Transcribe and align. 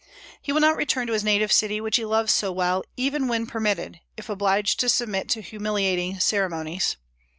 He 0.41 0.51
will 0.51 0.61
not 0.61 0.77
return 0.77 1.05
to 1.05 1.13
his 1.13 1.23
native 1.23 1.51
city, 1.51 1.79
which 1.79 1.97
he 1.97 2.05
loves 2.05 2.33
so 2.33 2.51
well, 2.51 2.83
even 2.97 3.27
when 3.27 3.45
permitted, 3.45 3.99
if 4.17 4.29
obliged 4.29 4.79
to 4.79 4.89
submit 4.89 5.29
to 5.29 5.41
humiliating 5.41 6.19
ceremonies. 6.19 6.97